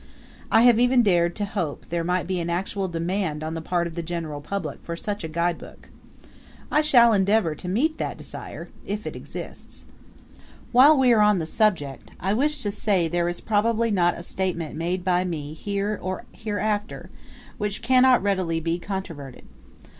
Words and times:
I 0.51 0.63
have 0.63 0.79
even 0.79 1.03
dared 1.03 1.35
to 1.35 1.45
hope 1.45 1.89
there 1.89 2.03
might 2.03 2.25
be 2.25 2.39
an 2.39 2.49
actual 2.49 2.87
demand 2.87 3.43
on 3.43 3.53
the 3.53 3.61
part 3.61 3.85
of 3.85 3.93
the 3.93 4.01
general 4.01 4.41
public 4.41 4.81
for 4.81 4.95
such 4.95 5.23
a 5.23 5.27
guidebook. 5.27 5.89
I 6.71 6.81
shall 6.81 7.13
endeavor 7.13 7.53
to 7.53 7.69
meet 7.69 7.99
that 7.99 8.17
desire 8.17 8.69
if 8.83 9.05
it 9.05 9.15
exists. 9.15 9.85
While 10.71 10.97
we 10.97 11.13
are 11.13 11.21
on 11.21 11.37
the 11.37 11.45
subject 11.45 12.13
I 12.19 12.33
wish 12.33 12.63
to 12.63 12.71
say 12.71 13.07
there 13.07 13.29
is 13.29 13.41
probably 13.41 13.91
not 13.91 14.17
a 14.17 14.23
statement 14.23 14.75
made 14.75 15.05
by 15.05 15.23
me 15.23 15.53
here 15.53 15.99
or 16.01 16.23
hereafter 16.31 17.11
which 17.59 17.83
cannot 17.83 18.23
readily 18.23 18.59
be 18.59 18.79
controverted. 18.79 19.43